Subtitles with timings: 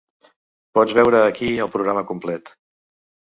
[0.79, 2.51] Pots veure aquí el programa complet.